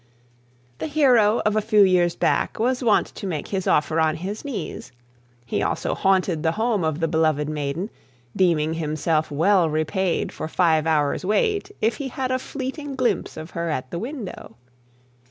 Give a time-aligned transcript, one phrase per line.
[0.79, 4.43] The hero of a few years back was wont to make his offer on his
[4.43, 4.91] knees.
[5.45, 7.91] He also haunted the home of the beloved maiden,
[8.35, 13.51] deeming himself well repaid for five hours wait if he had a fleeting glimpse of
[13.51, 14.55] her at the window.